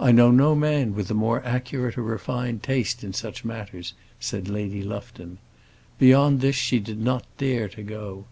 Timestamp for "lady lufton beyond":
4.48-6.40